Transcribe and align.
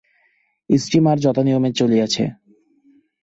Steamer 0.69 1.17
যথানিময়ে 1.19 1.77
চলিয়াছে। 1.79 2.23